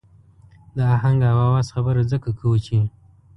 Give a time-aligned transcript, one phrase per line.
[0.75, 2.77] د آهنګ او آواز خبره ځکه کوو چې.